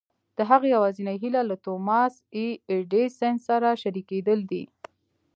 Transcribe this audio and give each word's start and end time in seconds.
د 0.37 0.39
هغه 0.49 0.65
يوازېنۍ 0.75 1.17
هيله 1.23 1.41
له 1.49 1.55
توماس 1.65 2.13
اې 2.37 2.47
ايډېسن 2.71 3.33
سره 3.47 3.69
شريکېدل 3.81 4.39
دي. 4.51 4.63